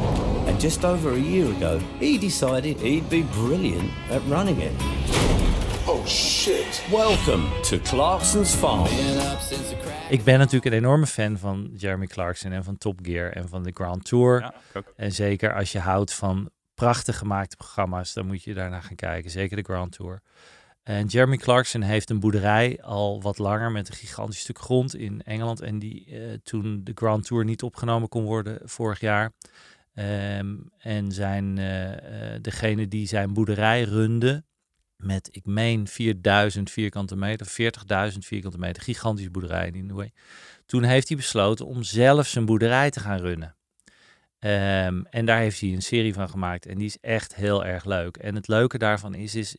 [0.47, 4.75] and just over a year ago, he decided he'd be brilliant at running it.
[5.89, 6.83] Oh shit.
[6.91, 8.89] Welcome to Clarkson's Farm.
[10.09, 13.63] Ik ben natuurlijk een enorme fan van Jeremy Clarkson en van Top Gear en van
[13.63, 14.41] de Grand Tour.
[14.41, 14.83] Ja.
[14.97, 19.31] En zeker als je houdt van prachtig gemaakte programma's, dan moet je daarnaar gaan kijken.
[19.31, 20.23] Zeker de Grand Tour.
[20.83, 25.23] En Jeremy Clarkson heeft een boerderij al wat langer met een gigantisch stuk grond in
[25.23, 25.61] Engeland.
[25.61, 29.33] En die eh, toen de Grand Tour niet opgenomen kon worden vorig jaar.
[29.95, 34.45] Ehm, en zijn eh, eh, degene die zijn boerderij runde
[34.97, 37.47] met, ik meen, 4000 vierkante meter,
[38.13, 40.13] 40.000 vierkante meter, gigantische boerderij in Way.
[40.67, 43.57] Toen heeft hij besloten om zelf zijn boerderij te gaan runnen.
[44.39, 47.85] Ehm, en daar heeft hij een serie van gemaakt en die is echt heel erg
[47.85, 48.17] leuk.
[48.17, 49.57] En het leuke daarvan is, is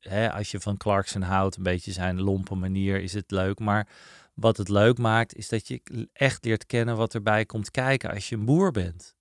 [0.00, 3.58] hè, als je van Clarkson houdt, een beetje zijn lompe manier, is het leuk.
[3.58, 3.88] Maar
[4.34, 8.28] wat het leuk maakt, is dat je echt leert kennen wat erbij komt kijken als
[8.28, 9.14] je een boer bent.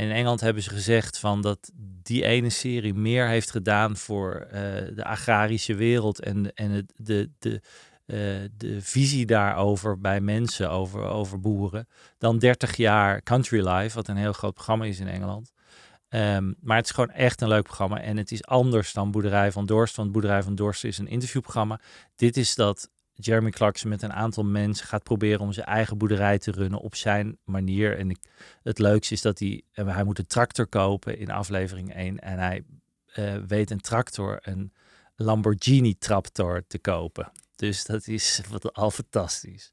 [0.00, 1.70] In Engeland hebben ze gezegd van dat
[2.02, 4.60] die ene serie meer heeft gedaan voor eh,
[4.94, 7.60] de agrarische wereld en, en het, de, de,
[8.06, 8.16] eh,
[8.56, 14.16] de visie daarover bij mensen, over, over boeren, dan 30 jaar Country Life, wat een
[14.16, 15.52] heel groot programma is in Engeland.
[16.08, 19.52] Ehm, maar het is gewoon echt een leuk programma en het is anders dan Boerderij
[19.52, 21.80] van Dorst, want Boerderij van Dorst is een interviewprogramma.
[22.16, 26.38] Dit is dat Jeremy Clarkson met een aantal mensen gaat proberen om zijn eigen boerderij
[26.38, 27.98] te runnen op zijn manier.
[27.98, 28.18] En
[28.62, 32.38] het leukste is dat hij, eh, hij moet een tractor kopen in aflevering 1 en
[32.38, 32.64] hij
[33.06, 34.72] eh, weet een tractor, een
[35.16, 37.32] Lamborghini tractor te kopen.
[37.56, 39.70] Dus dat is wat al fantastisch.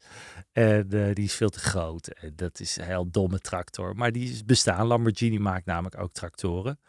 [0.52, 2.08] En eh, die is veel te groot.
[2.08, 3.96] En dat is een heel domme tractor.
[3.96, 4.88] Maar die is bestaan.
[4.88, 6.80] Lamborghini maakt namelijk ook tractoren.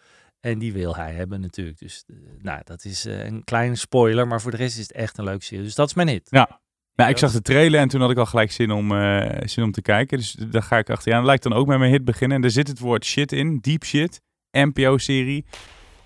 [0.40, 1.78] En die wil hij hebben natuurlijk.
[1.78, 4.26] Dus eh, nou, dat is eh, een kleine spoiler.
[4.26, 5.64] Maar voor de rest is het echt een leuk serie.
[5.64, 6.28] Dus dat is mijn hit.
[6.30, 6.60] Ja.
[6.98, 9.64] Nou, ik zag de trailer en toen had ik al gelijk zin om, eh, zin
[9.64, 10.18] om te kijken.
[10.18, 11.24] Dus daar ga ik achteraan.
[11.24, 12.36] Lijkt dan ook met mijn hit beginnen.
[12.36, 13.58] En er zit het woord shit in.
[13.60, 14.20] Deep shit.
[14.50, 15.44] NPO-serie.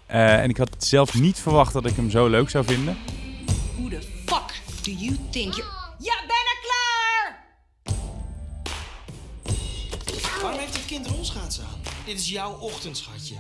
[0.07, 2.97] Eh, en ik had zelf niet verwacht dat ik hem zo leuk zou vinden.
[3.77, 5.66] Who the fuck do you think you...
[5.99, 7.45] Ja, bijna klaar!
[10.42, 11.81] Waarom heeft het kind rolschaatsen aan?
[12.05, 13.35] Dit is jouw ochtendschatje.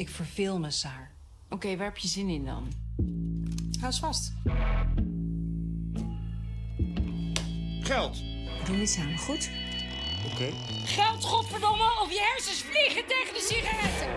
[0.00, 1.10] Ik verveel me, Saar.
[1.48, 2.68] Oké, waar heb je zin in dan?
[3.80, 4.32] Hou eens vast.
[7.80, 8.22] Geld.
[8.66, 9.50] Doen we samen goed?
[10.32, 10.48] Oké.
[10.84, 14.08] Geld, godverdomme, of je hersens vliegen tegen de sigaretten!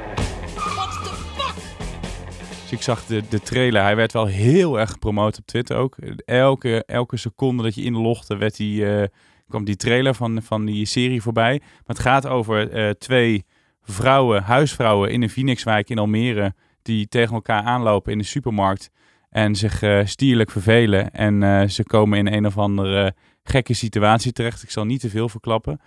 [0.55, 1.55] What the fuck?
[2.61, 3.81] Dus ik zag de, de trailer.
[3.81, 5.97] Hij werd wel heel erg gepromoot op Twitter ook.
[6.25, 9.07] Elke, elke seconde dat je inlogde, werd die, eh,
[9.47, 11.59] kwam die trailer van, van die serie voorbij.
[11.59, 13.45] Maar het gaat over eh, twee
[13.83, 16.53] vrouwen, huisvrouwen in een Phoenixwijk in Almere.
[16.81, 18.91] Die tegen elkaar aanlopen in de supermarkt.
[19.33, 21.11] En zich eh, stierlijk vervelen.
[21.11, 24.63] En eh, ze komen in een of andere gekke situatie terecht.
[24.63, 25.79] Ik zal niet te veel verklappen.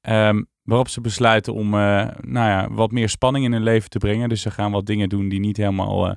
[0.00, 1.80] Ehm, waarop ze besluiten om eh,
[2.20, 4.28] nou ja, wat meer spanning in hun leven te brengen.
[4.28, 6.16] Dus ze gaan wat dingen doen die niet helemaal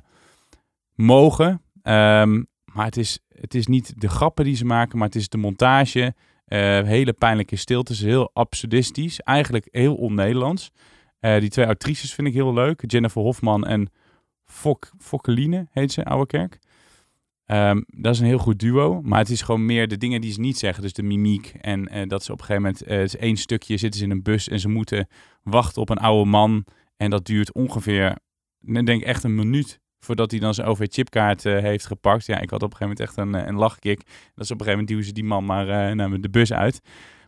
[0.94, 1.62] mogen.
[1.82, 5.28] Ehm, maar het is, het is niet de grappen die ze maken, maar het is
[5.28, 6.14] de montage.
[6.84, 9.20] Hele pijnlijke stiltes, heel absurdistisch.
[9.20, 10.70] Eigenlijk heel on-Nederlands.
[11.20, 12.82] Eh, die twee actrices vind ik heel leuk.
[12.86, 13.90] Jennifer Hofman en
[14.44, 16.58] Fok, Fokkeline heet ze, Oude Kerk.
[17.44, 19.02] Ehm, dat is een heel goed duo.
[19.02, 20.82] Maar het is gewoon meer de dingen die ze niet zeggen.
[20.82, 21.52] Dus de mimiek.
[21.60, 23.04] En eh, dat ze op een gegeven moment...
[23.12, 25.08] is één stukje zitten ze in een bus en ze moeten
[25.42, 26.64] wachten op een oude man.
[26.96, 28.16] En dat duurt ongeveer,
[28.60, 32.26] denk echt een minuut voordat hij dan zijn OV-chipkaart heeft gepakt.
[32.26, 33.98] Ja, ik had op een gegeven moment echt een, een lachkick.
[34.34, 36.80] Dat is op een gegeven moment duwen ze die man maar naar de bus uit.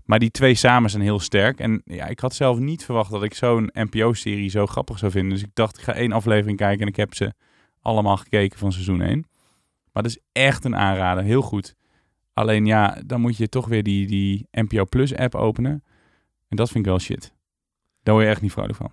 [0.04, 1.58] Maar die twee samen zijn heel sterk.
[1.60, 5.30] En ja, ik had zelf niet verwacht dat ik zo'n NPO-serie zo grappig zou vinden.
[5.30, 7.32] Dus ik dacht, ik ga één aflevering kijken en ik heb ze
[7.80, 9.26] allemaal gekeken van seizoen 1.
[9.92, 11.74] Maar dat is echt een aanrader, heel goed.
[12.34, 15.84] Alleen ja, dan moet je toch weer die, die NPO Plus app openen.
[16.48, 17.34] En dat vind ik wel shit.
[18.02, 18.92] Daar word je echt niet vrolijk van.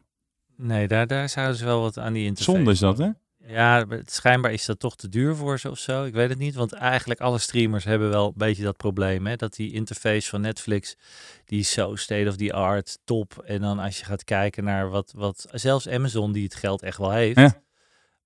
[0.56, 2.58] Nee, daar, daar zouden ze wel wat aan die interface.
[2.58, 3.10] Zonde is dat, hè?
[3.46, 6.04] Ja, schijnbaar is dat toch te duur voor ze of zo.
[6.04, 9.28] Ik weet het niet, want eigenlijk alle streamers hebben wel een beetje dat probleem.
[9.28, 9.36] Hè?
[9.36, 10.96] Dat die interface van Netflix,
[11.46, 13.44] die is zo state of the art, top.
[13.46, 16.98] En dan als je gaat kijken naar wat, wat zelfs Amazon, die het geld echt
[16.98, 17.40] wel heeft.
[17.40, 17.62] Ja.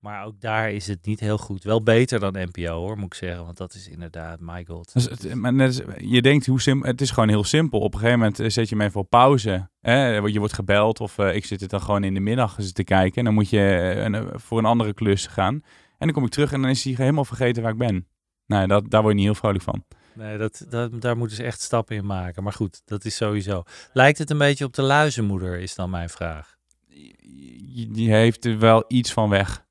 [0.04, 1.64] Maar ook daar is het niet heel goed.
[1.64, 3.44] Wel beter dan NPO hoor, moet ik zeggen.
[3.44, 4.92] Want dat is inderdaad, my god.
[4.92, 7.80] Dus het, maar net, je denkt hoe simpel, het is gewoon heel simpel.
[7.80, 9.68] Op een gegeven moment eh, zet je hem even op pauze.
[9.80, 10.06] Hè?
[10.16, 12.84] Je wordt gebeld of eh, ik zit het dan gewoon in de middag eens te
[12.84, 13.16] kijken.
[13.18, 15.54] En dan moet je eh, eh, voor een andere klus gaan.
[15.98, 18.06] En dan kom ik terug en dan is hij helemaal vergeten waar ik ben.
[18.46, 19.84] Nou, dat, daar word je niet heel vrolijk van.
[20.14, 22.42] Nee, dat, dat, daar moeten ze echt stappen in maken.
[22.42, 23.62] Maar goed, dat is sowieso.
[23.92, 26.56] Lijkt het een beetje op de luizenmoeder, is dan mijn vraag.
[26.86, 29.63] Je- Die heeft er wel iets van weg.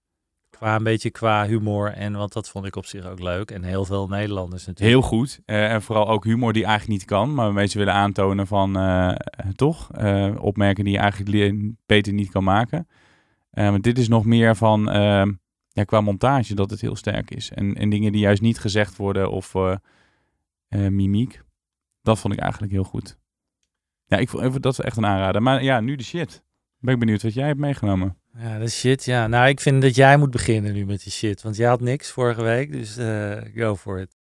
[0.58, 1.92] Qua een beetje qua humor.
[1.92, 3.52] En want dat vond ik op zich ook leuk.
[3.52, 4.98] En heel veel Nederlanders natuurlijk.
[5.00, 5.40] Heel goed.
[5.46, 7.34] Eh, en vooral ook humor die eigenlijk niet kan.
[7.34, 9.16] Maar mensen willen aantonen van, eh,
[9.56, 9.92] toch?
[9.92, 12.88] Eh, opmerken die je eigenlijk li- beter niet kan maken.
[13.52, 14.84] Maar dit is nog meer van,
[15.70, 17.52] ja, qua montage dat het heel sterk is.
[17.52, 19.54] En, en dingen die juist niet gezegd worden of
[20.70, 21.42] mimiek.
[22.02, 23.18] Dat vond ik eigenlijk heel goed.
[24.06, 25.42] Ja, ik vond dat is echt een aanrader.
[25.42, 26.44] Maar ja, nu de shit.
[26.84, 28.18] Ben ik benieuwd wat jij hebt meegenomen.
[28.38, 29.06] Ja, dat is shit.
[29.06, 31.42] Ja, nou, ik vind dat jij moet beginnen nu met die shit.
[31.42, 32.72] Want jij had niks vorige week.
[32.72, 34.16] Dus eh, go for it.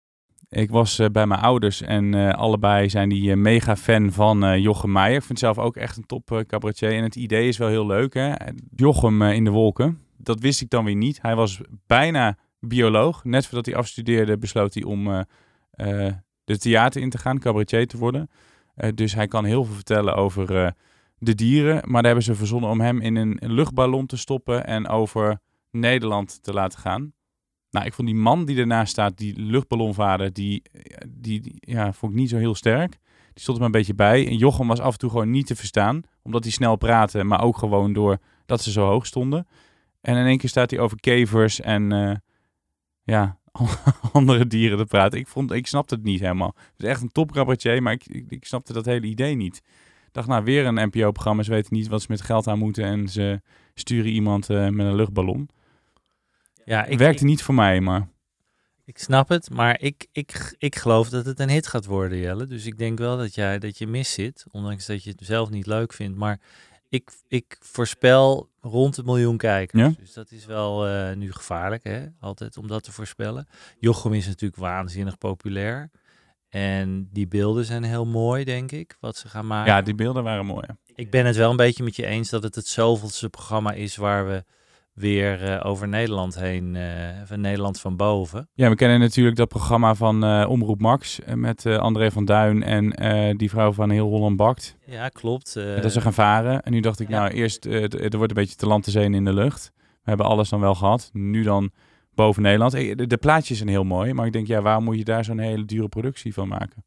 [0.50, 4.91] Ik was eh, bij mijn ouders en eh, allebei zijn die mega fan van Jochem
[4.91, 5.17] Meijer.
[5.17, 6.91] Ik vind zelf ook echt een top cabaretier.
[6.91, 8.34] En het idee is wel heel leuk, hè.
[8.76, 11.21] Jochem in de wolken, dat wist ik dan weer niet.
[11.21, 13.24] Hij was bijna bioloog.
[13.24, 15.26] Net voordat hij afstudeerde besloot hij om
[16.43, 18.30] de theater in te gaan, cabaretier te worden.
[18.93, 20.74] Dus hij kan heel veel vertellen over
[21.23, 21.73] de dieren.
[21.73, 25.39] Maar daar hebben ze verzonnen om hem in een luchtballon te stoppen en over
[25.71, 27.13] Nederland te laten gaan.
[27.69, 30.62] Nou, ik vond die man die ernaast staat, die luchtballonvader, die,
[31.07, 32.97] die, die ja, vond ik niet zo heel sterk.
[33.34, 34.27] Die stond er maar een beetje bij.
[34.27, 37.41] En Jochem was af en toe gewoon niet te verstaan, omdat hij snel praatte, maar
[37.41, 39.47] ook gewoon door dat ze zo hoog stonden.
[40.01, 42.15] En in één keer staat hij over kevers en eh,
[43.03, 43.39] ja,
[44.12, 45.19] andere dieren te praten.
[45.19, 46.55] Ik, vond, ik snapte het niet helemaal.
[46.55, 49.62] Het is echt een topcabaretier, maar ik, ik, ik snapte dat hele idee niet.
[50.12, 51.43] Dacht, nou, weer een NPO-programma.
[51.43, 53.41] Ze weten niet wat ze met geld aan moeten en ze
[53.74, 55.50] sturen iemand eh, met een luchtballon.
[56.65, 58.08] Ja, Het ik, werkte ik, niet voor mij, maar...
[58.86, 59.50] ik snap het.
[59.50, 62.45] Maar ik, ik, ik geloof dat het een hit gaat worden, Jelle.
[62.45, 64.45] Dus ik denk wel dat, jij, dat je mis zit.
[64.52, 66.17] Ondanks dat je het zelf niet leuk vindt.
[66.17, 66.39] Maar
[66.89, 69.82] ik, ik voorspel rond een miljoen kijkers.
[69.82, 69.93] Ja?
[70.00, 72.06] Dus dat is wel eh, nu gevaarlijk, hè?
[72.19, 73.47] Altijd om dat te voorspellen.
[73.80, 75.89] Jochem is natuurlijk waanzinnig populair.
[76.52, 79.74] En die beelden zijn heel mooi, denk ik, wat ze gaan maken.
[79.74, 80.68] Ja, die beelden waren mooi.
[80.96, 83.96] Ik ben het wel een beetje met je eens dat het het zoveelste programma is
[83.96, 84.44] waar we
[84.94, 86.84] weer eh, over Nederland heen, eh,
[87.26, 88.50] van Nederland van boven.
[88.54, 93.38] Ja, we kennen natuurlijk dat programma van eh, Omroep Max met André van Duin en
[93.38, 94.78] die vrouw van Heel Holland Bakt.
[94.86, 95.54] Ja, klopt.
[95.54, 96.62] dat ze gaan varen.
[96.62, 97.20] En nu dacht ik, ja.
[97.20, 99.72] nou eerst, er wordt een beetje te land te zee in de lucht.
[99.76, 101.10] We hebben alles dan wel gehad.
[101.14, 101.72] Nu dan
[102.21, 102.73] boven Nederland.
[102.73, 105.23] Eh, De, de plaatjes zijn heel mooi, maar ik denk, ja, waarom moet je daar
[105.23, 106.84] zo'n hele dure productie van maken?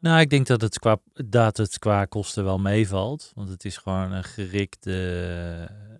[0.00, 3.32] Nou, ik denk dat het, qua, dat het qua kosten wel meevalt.
[3.34, 4.96] Want het is gewoon een gerikte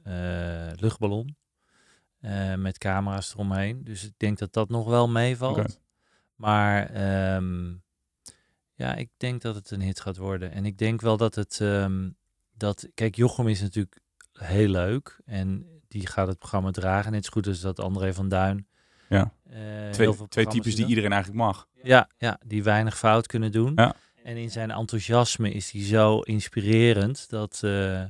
[0.05, 1.37] eh, luchtballon.
[2.21, 3.85] eh, met camera's eromheen.
[3.85, 5.81] Dus ik denk dat dat nog wel meevalt.
[6.37, 7.75] Maar ehm,
[8.75, 10.53] ja, ik denk dat het een hit gaat worden.
[10.53, 11.61] En ik denk wel dat het...
[11.61, 12.11] ehm,
[12.57, 14.01] dat, kijk, Jochem is natuurlijk
[14.33, 15.21] heel leuk.
[15.25, 17.13] En die gaat het programma dragen.
[17.13, 18.67] Net zo goed als dat André van Duin.
[19.09, 19.33] Ja.
[19.51, 19.59] eh,
[19.91, 21.67] Twee, twee types die iedereen eigenlijk mag.
[21.83, 23.73] Ja, ja, die weinig fout kunnen doen.
[23.77, 23.95] Ja.
[24.23, 27.61] En in zijn enthousiasme is hij zo inspirerend dat.
[27.65, 28.03] eh,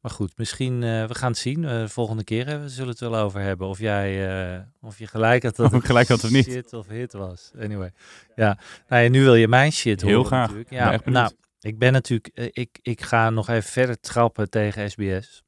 [0.00, 1.60] maar goed, misschien uh, we gaan het zien.
[1.62, 3.66] De volgende keer uh, we zullen het wel over hebben.
[3.66, 6.44] Of jij of je gelijk had dat Of ik gelijk had of niet.
[6.44, 7.50] shit of hit was.
[7.60, 7.92] Anyway.
[8.34, 8.58] Ja.
[8.88, 10.40] Nou ja, nu wil je mijn shit Heel horen graag.
[10.46, 10.70] natuurlijk.
[10.70, 15.42] Ja, nou, Ik ben natuurlijk, eh, ik, ik ga nog even verder trappen tegen SBS.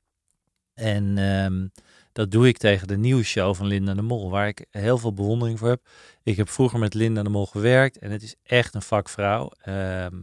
[0.76, 1.66] En ehm,
[2.12, 5.12] dat doe ik tegen de nieuwe show van Linda de Mol, waar ik heel veel
[5.12, 5.86] bewondering voor heb.
[6.22, 9.50] Ik heb vroeger met Linda de Mol gewerkt en het is echt een vakvrouw.
[9.62, 10.14] Ehm,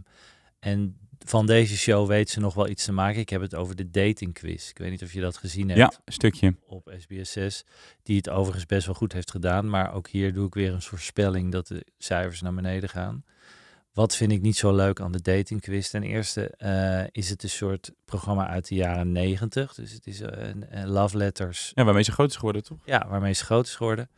[0.60, 3.20] en van deze show weet ze nog wel iets te maken.
[3.20, 4.70] Ik heb het over de dating quiz.
[4.70, 5.80] Ik weet niet of je dat gezien hebt.
[5.80, 6.56] Ja, een stukje.
[6.68, 7.66] Op SBS 6.
[8.04, 9.70] Die het overigens best wel goed heeft gedaan.
[9.70, 13.24] Maar ook hier doe ik weer een voorspelling dat de cijfers naar beneden gaan.
[13.94, 15.90] Wat vind ik niet zo leuk aan de dating quiz?
[15.90, 19.74] Ten eerste eh, is het een soort programma uit de jaren negentig.
[19.74, 20.30] Dus het is uh,
[20.70, 21.72] een love letters.
[21.74, 22.78] Ja, waarmee ze groot is geworden, toch?
[22.86, 24.10] Ja, waarmee ze groot is geworden.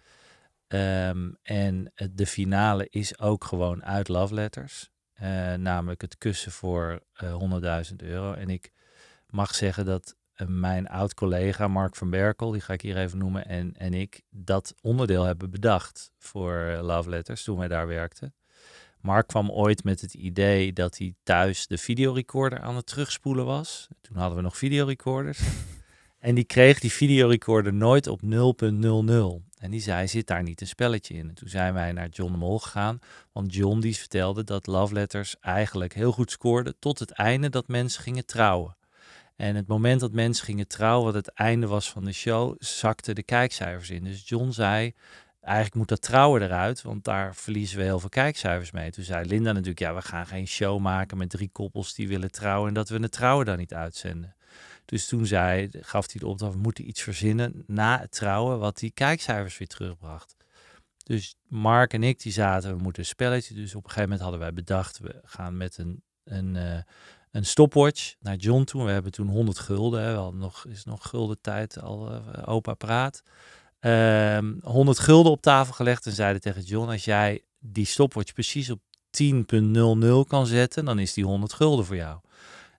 [0.67, 4.89] Ehm, en de finale is ook gewoon uit love letters.
[5.21, 8.33] Uh, namelijk het kussen voor uh, 100.000 euro.
[8.33, 8.71] En ik
[9.29, 10.15] mag zeggen dat
[10.47, 14.75] mijn oud-collega Mark van Berkel, die ga ik hier even noemen, en, en ik dat
[14.81, 18.33] onderdeel hebben bedacht voor Love Letters toen wij daar werkten.
[19.05, 23.87] Mark kwam ooit met het idee dat hij thuis de videorecorder aan het terugspoelen was.
[24.01, 25.39] Toen hadden we nog videorecorders.
[26.19, 28.29] en die kreeg die videorecorder nooit op 0.00.
[29.59, 31.29] En die zei, zit daar niet een spelletje in?
[31.29, 32.99] En toen zijn wij naar John de Mol gegaan.
[33.31, 37.67] Want John die vertelde dat Love Letters eigenlijk heel goed scoorde tot het einde dat
[37.67, 38.77] mensen gingen trouwen.
[39.35, 43.15] En het moment dat mensen gingen trouwen, wat het einde was van de show, zakten
[43.15, 44.03] de kijkcijfers in.
[44.03, 44.93] Dus John zei,
[45.45, 48.91] eigenlijk moet dat trouwen eruit, want daar verliezen we heel veel kijkcijfers mee.
[48.91, 52.31] Toen zei Linda natuurlijk, ja, we gaan geen show maken met drie koppels die willen
[52.31, 54.35] trouwen en dat we het trouwen dan niet uitzenden.
[54.85, 58.77] Dus toen zei, gaf hij de opdracht, we moeten iets verzinnen na het trouwen wat
[58.77, 60.35] die kijkcijfers weer terugbracht.
[61.03, 63.53] Dus Mark en ik die zaten, we moeten een spelletje.
[63.53, 66.77] Dus op een gegeven moment hadden wij bedacht, we gaan met een, een, uh,
[67.31, 68.85] een stopwatch naar John toe.
[68.85, 70.11] We hebben toen 100 gulden, hè.
[70.11, 73.23] we hadden nog, is nog gulden tijd, al uh, opa praat.
[73.85, 78.69] Um, 100 gulden op tafel gelegd en zeiden tegen John, als jij die stopwatch precies
[78.69, 78.79] op
[79.23, 82.19] 10.00 kan zetten, dan is die 100 gulden voor jou.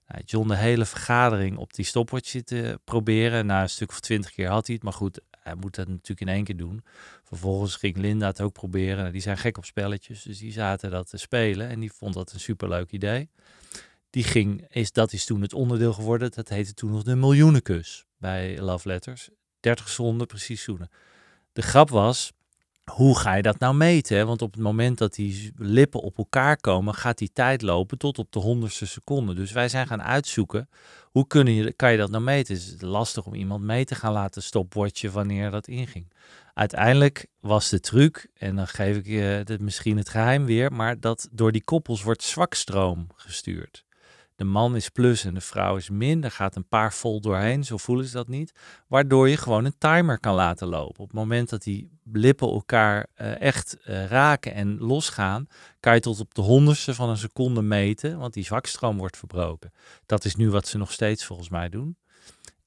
[0.07, 3.45] Nou, John de hele vergadering op die stopwatch zitten proberen.
[3.45, 4.83] Na een stuk of twintig keer had hij het.
[4.83, 6.83] Maar goed, hij moet dat natuurlijk in één keer doen.
[7.23, 8.97] Vervolgens ging Linda het ook proberen.
[8.97, 10.21] Nou, die zijn gek op spelletjes.
[10.21, 11.69] Dus die zaten dat te spelen.
[11.69, 13.29] En die vond dat een superleuk idee.
[14.09, 16.31] Die ging, is, dat is toen het onderdeel geworden.
[16.31, 19.29] Dat heette toen nog de miljoenenkus bij Love Letters.
[19.59, 20.89] 30 seconden precies zoenen.
[21.53, 22.31] De grap was,
[22.91, 24.27] hoe ga je dat nou meten?
[24.27, 28.19] Want op het moment dat die lippen op elkaar komen, gaat die tijd lopen tot
[28.19, 29.33] op de honderdste seconde.
[29.33, 30.69] Dus wij zijn gaan uitzoeken,
[31.03, 32.55] hoe kun je, kan je dat nou meten?
[32.55, 36.11] Het is lastig om iemand mee te gaan laten stopwatchen wanneer dat inging.
[36.53, 41.27] Uiteindelijk was de truc, en dan geef ik je misschien het geheim weer, maar dat
[41.31, 43.85] door die koppels wordt zwakstroom gestuurd.
[44.37, 46.23] De man is plus en de vrouw is min.
[46.23, 48.51] Er gaat een paar vol doorheen, zo voelen ze dat niet.
[48.87, 50.99] Waardoor je gewoon een timer kan laten lopen.
[50.99, 55.47] Op het moment dat die lippen elkaar uh, echt uh, raken en losgaan,
[55.79, 59.71] kan je tot op de honderdste van een seconde meten, want die zwakstroom wordt verbroken.
[60.05, 61.97] Dat is nu wat ze nog steeds volgens mij doen.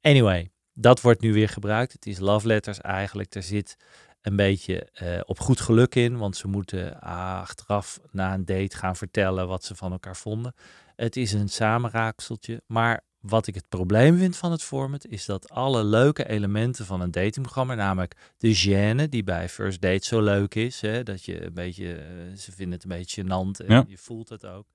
[0.00, 1.92] Anyway, dat wordt nu weer gebruikt.
[1.92, 3.34] Het is love letters eigenlijk.
[3.34, 3.76] Er zit
[4.20, 8.96] een beetje uh, op goed geluk in, want ze moeten achteraf na een date gaan
[8.96, 10.54] vertellen wat ze van elkaar vonden.
[11.00, 15.50] Het is een samenraakseltje, maar wat ik het probleem vind van het format is dat
[15.50, 20.54] alle leuke elementen van een datingprogramma, namelijk de gêne die bij First Date zo leuk
[20.54, 23.84] is, hè, dat je een beetje, uh, ze vinden het een beetje gênant en Ja.
[23.88, 24.66] je voelt het ook.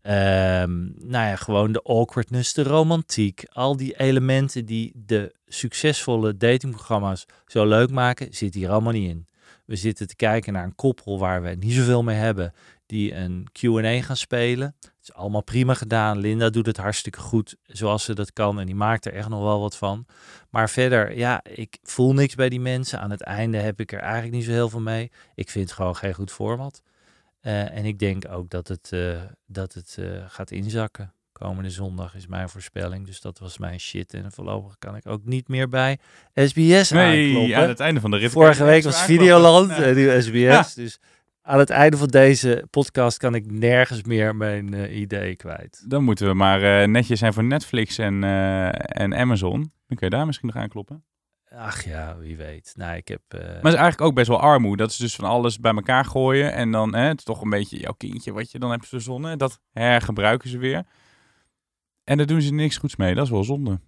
[0.00, 7.26] Ehm, nou ja, gewoon de awkwardness, de romantiek, al die elementen die de succesvolle datingprogramma's
[7.46, 9.26] zo leuk maken, zit hier allemaal niet in.
[9.64, 12.52] We zitten te kijken naar een koppel waar we niet zoveel mee hebben,
[12.94, 14.74] die een Q&A gaan spelen.
[14.80, 16.18] Het is allemaal prima gedaan.
[16.18, 19.42] Linda doet het hartstikke goed zoals ze dat kan en die maakt er echt nog
[19.42, 20.06] wel wat van.
[20.50, 23.00] Maar verder, ja, ik voel niks bij die mensen.
[23.00, 25.10] Aan het einde heb ik er eigenlijk niet zo heel veel mee.
[25.34, 26.82] Ik vind het gewoon geen goed format.
[27.42, 31.12] Uh, en ik denk ook dat het, uh, dat het uh, gaat inzakken.
[31.32, 33.06] Komende zondag is mijn voorspelling.
[33.06, 34.14] Dus dat was mijn shit.
[34.14, 35.98] En voorlopig kan ik ook niet meer bij
[36.34, 37.56] SBS Nee, aankloppen.
[37.56, 38.30] aan het einde van de rit.
[38.30, 39.24] Vorige week was aankloppen.
[39.24, 39.82] Videoland Ja.
[39.82, 40.32] en nu SBS.
[40.32, 40.66] Ja.
[40.74, 40.98] Dus
[41.46, 45.84] aan het einde van deze podcast kan ik nergens meer mijn uh, idee kwijt.
[45.88, 49.60] Dan moeten we maar uh, netjes zijn voor Netflix en, uh, en Amazon.
[49.60, 51.04] Dan kun je daar misschien nog aankloppen.
[51.48, 52.72] Ach ja, wie weet.
[52.76, 53.22] Nou, ik heb...
[53.30, 54.82] Maar het is eigenlijk ook best wel armoede.
[54.82, 56.52] Dat is dus van alles bij elkaar gooien.
[56.52, 59.38] En dan hè, het is toch een beetje jouw kindje wat je dan hebt verzonnen.
[59.38, 60.84] Dat hergebruiken ze weer.
[62.04, 63.14] En daar doen ze niks goeds mee.
[63.14, 63.80] Dat is wel zonde.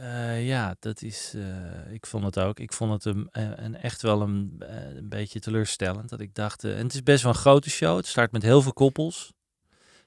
[0.00, 1.32] Uh, ja, dat is.
[1.36, 2.60] Uh, ik vond het ook.
[2.60, 3.28] Ik vond het een,
[3.64, 6.08] een echt wel een, eh, een, beetje teleurstellend.
[6.08, 6.64] Dat ik dacht.
[6.64, 7.96] en het is best wel een grote show.
[7.96, 9.32] Het start met heel veel koppels.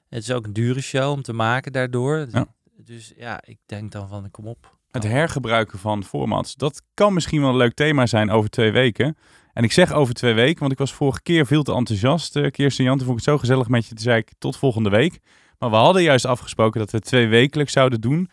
[0.08, 2.26] Het is ook een dure show om te maken daardoor.
[2.30, 2.46] Ja.
[2.76, 4.78] Dus ja, ik denk dan van kom op.
[4.90, 6.54] Het hergebruiken van formats.
[6.54, 9.16] Dat kan misschien wel een leuk thema zijn over twee weken.
[9.52, 12.36] En ik zeg over twee weken, want ik was vorige keer veel te enthousiast.
[12.36, 13.94] Uh, Kirsten Jan, toen vond ik het zo gezellig met je.
[13.94, 15.20] Toen zei ik tot volgende week.
[15.58, 18.30] Maar we hadden juist afgesproken dat we twee wekelijks zouden doen.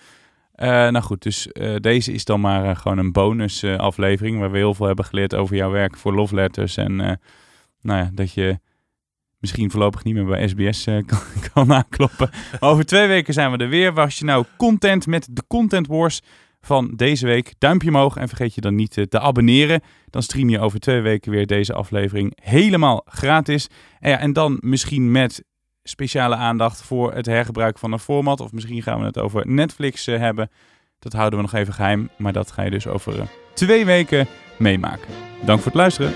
[0.61, 4.51] Uh, nou goed, dus uh, deze is dan maar uh, gewoon een bonus aflevering waar
[4.51, 6.77] we heel veel hebben geleerd over jouw werk voor Love Letters.
[6.77, 6.95] En
[7.81, 8.59] nou ja, dat je
[9.37, 11.19] misschien voorlopig niet meer bij SBS kan,
[11.53, 12.29] kan aankloppen.
[12.59, 13.93] Over twee weken zijn we er weer.
[13.93, 16.21] Was je nou content met de Content Wars
[16.61, 17.53] van deze week?
[17.57, 19.81] Duimpje omhoog en vergeet je dan niet te abonneren.
[20.09, 23.67] Dan stream je over twee weken weer deze aflevering helemaal gratis.
[23.99, 25.43] En, ja, en dan misschien met
[25.89, 28.39] speciale aandacht voor het hergebruik van een format.
[28.39, 30.49] Of misschien gaan we het over Netflix uh, hebben.
[30.99, 32.09] Dat houden we nog even geheim.
[32.17, 33.21] Maar dat ga je dus over uh,
[33.53, 34.27] twee weken
[34.57, 35.13] meemaken.
[35.45, 36.13] Dank voor het luisteren.